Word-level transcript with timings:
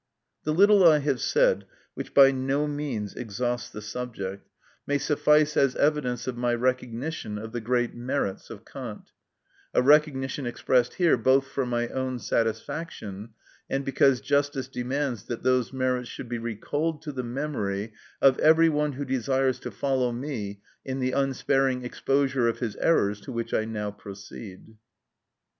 The 0.45 0.51
little 0.51 0.83
I 0.83 0.97
have 0.97 1.21
said, 1.21 1.67
which 1.93 2.15
by 2.15 2.31
no 2.31 2.65
means 2.65 3.13
exhausts 3.13 3.69
the 3.69 3.83
subject, 3.83 4.49
may 4.87 4.97
suffice 4.97 5.55
as 5.55 5.75
evidence 5.75 6.25
of 6.25 6.35
my 6.35 6.55
recognition 6.55 7.37
of 7.37 7.51
the 7.51 7.61
great 7.61 7.93
merits 7.93 8.49
of 8.49 8.65
Kant,—a 8.65 9.79
recognition 9.79 10.47
expressed 10.47 10.95
here 10.95 11.17
both 11.17 11.45
for 11.45 11.67
my 11.67 11.87
own 11.89 12.17
satisfaction, 12.17 13.35
and 13.69 13.85
because 13.85 14.21
justice 14.21 14.67
demands 14.67 15.25
that 15.25 15.43
those 15.43 15.71
merits 15.71 16.09
should 16.09 16.29
be 16.29 16.39
recalled 16.39 17.03
to 17.03 17.11
the 17.11 17.21
memory 17.21 17.93
of 18.23 18.39
every 18.39 18.69
one 18.69 18.93
who 18.93 19.05
desires 19.05 19.59
to 19.59 19.69
follow 19.69 20.11
me 20.11 20.61
in 20.83 20.97
the 20.99 21.11
unsparing 21.11 21.85
exposure 21.85 22.47
of 22.47 22.57
his 22.57 22.75
errors 22.77 23.21
to 23.21 23.31
which 23.31 23.53
I 23.53 23.65
now 23.65 23.91
proceed. 23.91 24.77